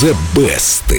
The 0.00 0.12
Best. 0.34 0.90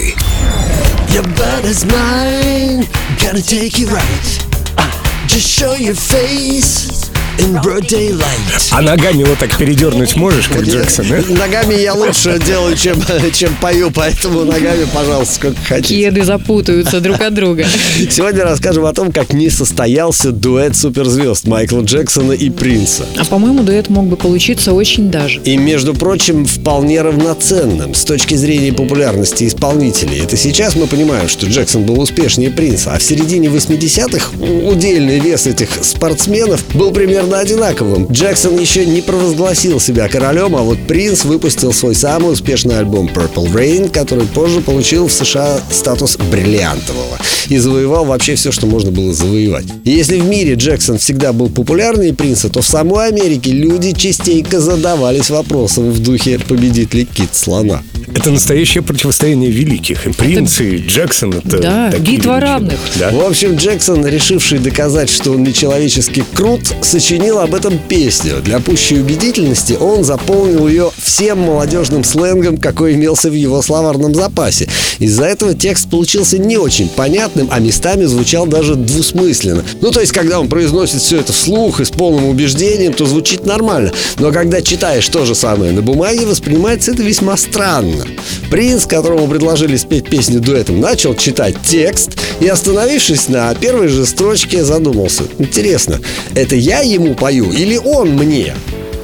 Your 1.14 1.22
body's 1.36 1.84
mine, 1.86 2.84
gonna 3.22 3.40
take 3.40 3.78
you 3.78 3.86
right. 3.86 4.48
Uh, 4.76 5.26
just 5.28 5.48
show 5.48 5.74
your 5.74 5.94
face 5.94 7.08
in 7.38 7.60
broad 7.62 7.86
daylight. 7.88 8.68
А 8.70 8.82
ногами 8.82 9.24
вот 9.24 9.38
так 9.38 9.56
передернуть 9.56 10.16
можешь, 10.16 10.48
как 10.48 10.62
Джексон, 10.62 11.06
да? 11.08 11.22
Ногами 11.28 11.74
я 11.74 11.94
лучше 11.94 12.38
делаю, 12.44 12.76
чем, 12.76 13.00
чем 13.32 13.54
пою, 13.60 13.90
поэтому 13.90 14.44
ногами, 14.44 14.86
пожалуйста, 14.92 15.34
сколько 15.34 15.60
хотите. 15.62 15.94
Кеды 15.94 16.24
запутаются 16.24 17.00
друг 17.00 17.20
от 17.20 17.34
друга. 17.34 17.66
Сегодня 18.10 18.44
расскажем 18.44 18.84
о 18.84 18.92
том, 18.92 19.12
как 19.12 19.32
не 19.32 19.50
состоялся 19.50 20.32
дуэт 20.32 20.76
суперзвезд 20.76 21.46
Майкла 21.46 21.82
Джексона 21.82 22.32
и 22.32 22.50
Принца. 22.50 23.04
А 23.16 23.24
по-моему, 23.24 23.62
дуэт 23.62 23.88
мог 23.88 24.06
бы 24.06 24.16
получиться 24.16 24.72
очень 24.72 25.10
даже. 25.10 25.40
И, 25.40 25.56
между 25.56 25.94
прочим, 25.94 26.44
вполне 26.44 27.02
равноценным 27.02 27.94
с 27.94 28.04
точки 28.04 28.34
зрения 28.34 28.72
популярности 28.72 29.46
исполнителей. 29.46 30.22
Это 30.22 30.36
сейчас 30.36 30.74
мы 30.74 30.86
понимаем, 30.86 31.28
что 31.28 31.46
Джексон 31.46 31.84
был 31.84 32.00
успешнее 32.00 32.50
Принца, 32.50 32.94
а 32.94 32.98
в 32.98 33.02
середине 33.02 33.48
80-х 33.48 34.32
удельный 34.66 35.20
вес 35.20 35.46
этих 35.46 35.68
спортсменов 35.82 36.64
был 36.74 36.90
примерно 36.90 37.27
одинаковым. 37.36 38.06
Джексон 38.10 38.58
еще 38.58 38.86
не 38.86 39.00
провозгласил 39.00 39.80
себя 39.80 40.08
королем, 40.08 40.56
а 40.56 40.62
вот 40.62 40.78
Принц 40.86 41.24
выпустил 41.24 41.72
свой 41.72 41.94
самый 41.94 42.32
успешный 42.32 42.78
альбом 42.78 43.08
Purple 43.12 43.52
Rain, 43.52 43.90
который 43.90 44.26
позже 44.26 44.60
получил 44.60 45.08
в 45.08 45.12
США 45.12 45.60
статус 45.70 46.16
бриллиантового 46.16 47.18
и 47.48 47.56
завоевал 47.58 48.04
вообще 48.04 48.34
все, 48.34 48.52
что 48.52 48.66
можно 48.66 48.90
было 48.90 49.12
завоевать. 49.12 49.66
И 49.84 49.90
если 49.90 50.18
в 50.20 50.26
мире 50.26 50.54
Джексон 50.54 50.98
всегда 50.98 51.32
был 51.32 51.48
популярнее 51.48 52.14
Принца, 52.14 52.48
то 52.48 52.62
в 52.62 52.66
самой 52.66 53.08
Америке 53.08 53.50
люди 53.52 53.92
частенько 53.92 54.60
задавались 54.60 55.30
вопросом 55.30 55.90
в 55.90 55.98
духе 56.00 56.38
«победит 56.38 56.94
ли 56.94 57.04
кит 57.04 57.34
слона?». 57.34 57.82
Это 58.14 58.30
настоящее 58.30 58.82
противостояние 58.82 59.50
великих. 59.50 60.06
И 60.06 60.12
Принц, 60.12 60.60
и 60.60 60.78
Джексон 60.78 61.34
это 61.34 61.58
Да, 61.58 61.90
такие 61.90 62.16
битва 62.16 62.36
величины. 62.36 62.40
равных. 62.40 62.78
Да. 62.98 63.10
В 63.10 63.20
общем, 63.20 63.54
Джексон, 63.56 64.04
решивший 64.06 64.58
доказать, 64.58 65.10
что 65.10 65.32
он 65.32 65.42
нечеловечески 65.42 66.24
крут, 66.34 66.60
сочинил 66.82 67.17
об 67.42 67.54
этом 67.54 67.78
песню. 67.78 68.40
Для 68.42 68.60
пущей 68.60 69.00
убедительности 69.00 69.74
он 69.74 70.04
заполнил 70.04 70.68
ее 70.68 70.90
всем 70.96 71.40
молодежным 71.40 72.04
сленгом, 72.04 72.56
какой 72.56 72.94
имелся 72.94 73.30
в 73.30 73.34
его 73.34 73.60
словарном 73.62 74.14
запасе. 74.14 74.68
Из-за 74.98 75.24
этого 75.24 75.54
текст 75.54 75.88
получился 75.90 76.38
не 76.38 76.56
очень 76.56 76.88
понятным, 76.88 77.48
а 77.50 77.58
местами 77.60 78.04
звучал 78.04 78.46
даже 78.46 78.74
двусмысленно. 78.74 79.64
Ну, 79.80 79.90
то 79.90 80.00
есть, 80.00 80.12
когда 80.12 80.40
он 80.40 80.48
произносит 80.48 81.00
все 81.00 81.20
это 81.20 81.32
вслух 81.32 81.80
и 81.80 81.84
с 81.84 81.90
полным 81.90 82.26
убеждением, 82.26 82.92
то 82.92 83.06
звучит 83.06 83.44
нормально. 83.44 83.92
Но 84.18 84.32
когда 84.32 84.62
читаешь 84.62 85.08
то 85.08 85.24
же 85.24 85.34
самое 85.34 85.72
на 85.72 85.82
бумаге, 85.82 86.26
воспринимается 86.26 86.92
это 86.92 87.02
весьма 87.02 87.36
странно. 87.36 88.04
Принц, 88.50 88.86
которому 88.86 89.28
предложили 89.28 89.76
спеть 89.76 90.08
песню 90.08 90.40
дуэтом, 90.40 90.80
начал 90.80 91.14
читать 91.14 91.56
текст 91.64 92.12
и, 92.40 92.46
остановившись 92.46 93.28
на 93.28 93.54
первой 93.54 93.88
же 93.88 94.06
строчке, 94.06 94.64
задумался. 94.64 95.24
Интересно, 95.38 96.00
это 96.34 96.56
я 96.56 96.80
ему 96.80 97.07
пою 97.14 97.50
или 97.52 97.76
он 97.76 98.10
мне? 98.10 98.54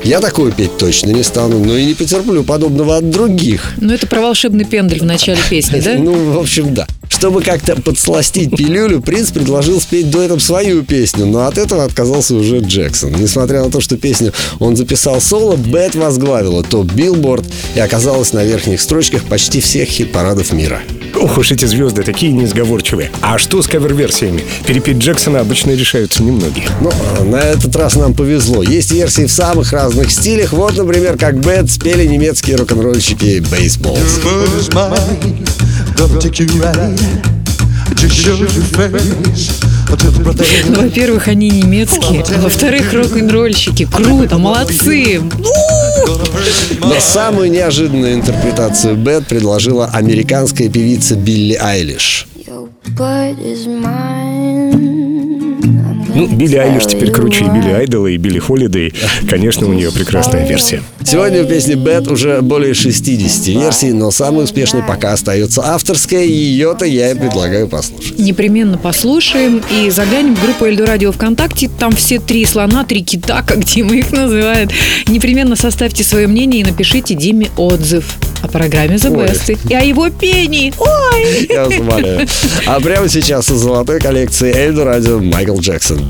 Я 0.05 0.21
такое 0.21 0.53
петь 0.53 0.77
точно 0.77 1.11
не 1.11 1.23
стану, 1.23 1.59
но 1.65 1.79
и 1.79 1.87
не 1.87 1.95
потерплю 1.95 2.45
подобного 2.45 2.99
от 2.99 3.09
других. 3.09 3.73
Ну, 3.79 3.95
это 3.95 4.07
про 4.07 4.21
волшебный 4.21 4.67
пендель 4.67 5.01
в 5.01 5.05
начале 5.05 5.41
песни, 5.49 5.81
да? 5.81 5.95
Ну, 5.99 6.33
в 6.33 6.39
общем, 6.39 6.75
да. 6.75 6.87
Чтобы 7.09 7.43
как-то 7.43 7.81
подсластить 7.81 8.55
пилюлю, 8.55 9.01
принц 9.01 9.31
предложил 9.31 9.81
спеть 9.81 10.11
дуэтом 10.11 10.41
свою 10.41 10.83
песню, 10.83 11.25
но 11.25 11.47
от 11.47 11.57
этого 11.57 11.85
отказался 11.85 12.35
уже 12.35 12.59
Джексон. 12.59 13.13
Несмотря 13.13 13.65
на 13.65 13.71
то, 13.71 13.81
что 13.81 13.97
песню 13.97 14.35
он 14.59 14.77
записал 14.77 15.23
соло, 15.23 15.57
Бет 15.57 15.95
возглавила 15.95 16.63
топ 16.63 16.93
Билборд 16.93 17.45
и 17.75 17.81
оказалась 17.81 18.35
на 18.35 18.45
верхних 18.45 18.83
строчках 18.83 19.25
почти 19.25 19.61
всех 19.61 19.89
хит-парадов 19.89 20.53
мира. 20.53 20.83
Ох 21.17 21.39
уж 21.39 21.53
эти 21.53 21.65
звезды 21.65 22.03
такие 22.03 22.33
несговорчивые. 22.33 23.11
А 23.21 23.39
что 23.39 23.63
с 23.63 23.67
кавер-версиями? 23.67 24.43
Перепеть 24.67 24.99
Джексона 24.99 25.41
обычно 25.41 25.73
решаются 25.73 26.23
немногие. 26.23 26.67
Ну, 26.81 26.93
на 27.25 27.37
этот 27.37 27.75
раз 27.77 27.97
нам 27.97 28.15
повезло. 28.15 28.63
Есть 28.63 28.93
версии 28.93 29.27
в 29.27 29.33
самых 29.33 29.73
разных 29.73 30.11
стилях. 30.11 30.53
Вот, 30.53 30.77
например, 30.77 31.17
как 31.17 31.39
Bad 31.39 31.71
спели 31.71 32.07
немецкие 32.07 32.57
рок-н-ролльщики 32.57 33.39
brother. 33.39 34.19
Ну, 40.69 40.83
во-первых, 40.83 41.29
они 41.29 41.51
немецкие, 41.51 42.23
а 42.23 42.41
во-вторых, 42.41 42.93
рок-н-ролльщики. 42.93 43.89
Круто, 43.91 44.39
молодцы. 44.39 45.21
Но 46.81 47.01
самую 47.01 47.51
неожиданную 47.51 48.15
интерпретацию 48.15 48.97
Бет 48.97 49.27
предложила 49.27 49.87
американская 49.87 50.69
певица 50.69 51.17
Билли 51.17 51.55
Айлиш. 51.61 52.27
Your 52.47 52.69
blood 52.97 53.39
is 53.41 53.67
mine. 53.67 55.14
Ну, 56.15 56.29
Билли 56.29 56.57
Айлиш 56.57 56.87
теперь 56.87 57.11
круче 57.11 57.45
и. 57.45 57.49
Билли 57.49 57.73
Айдола, 57.73 58.07
и 58.07 58.17
Билли 58.17 58.39
Холидей. 58.39 58.95
Конечно, 59.29 59.67
у 59.67 59.73
нее 59.73 59.91
прекрасная 59.91 60.47
версия. 60.47 60.83
Сегодня 61.05 61.43
у 61.43 61.47
песни 61.47 61.75
Бет 61.75 62.09
уже 62.09 62.41
более 62.41 62.75
60 62.75 63.49
версий, 63.49 63.93
но 63.93 64.11
самой 64.11 64.45
успешной 64.45 64.83
пока 64.83 65.13
остается 65.13 65.63
авторская, 65.63 66.25
ее-то 66.25 66.85
я 66.85 67.11
и 67.11 67.15
предлагаю 67.15 67.69
послушать. 67.69 68.19
Непременно 68.19 68.79
послушаем 68.79 69.63
и 69.71 69.91
заглянем 69.91 70.37
в 70.37 70.43
группу 70.43 70.65
Эльду 70.67 70.87
Радио 70.87 71.13
ВКонтакте. 71.13 71.69
Там 71.79 71.93
все 71.95 72.19
три 72.19 72.45
слона, 72.47 72.85
три 72.85 73.03
кита, 73.03 73.43
как 73.43 73.65
Дима 73.65 73.97
их 73.97 74.13
называет. 74.13 74.71
Непременно 75.09 75.57
составьте 75.57 76.05
свое 76.05 76.27
мнение 76.27 76.61
и 76.61 76.65
напишите 76.65 77.15
Диме 77.15 77.49
отзыв 77.57 78.17
о 78.45 78.49
программе 78.49 78.97
The 78.97 79.11
Ой. 79.11 79.27
Best 79.27 79.59
и 79.69 79.75
о 79.75 79.81
его 79.81 80.11
пении. 80.11 80.73
Ой! 80.79 81.47
Я 81.49 81.67
умоляю. 81.67 82.29
А 82.67 82.79
прямо 82.81 83.09
сейчас 83.09 83.49
из 83.49 83.57
золотой 83.57 84.01
коллекции 84.01 84.55
Эльдо 84.55 84.85
Радио 84.85 85.19
Майкл 85.19 85.59
Джексон 85.59 86.09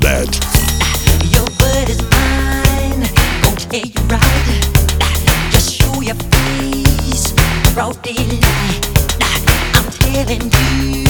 face, 7.15 7.33
broad 7.73 8.01
daylight. 8.03 8.85
I'm 9.73 9.91
telling 9.91 10.51
you 10.93 11.04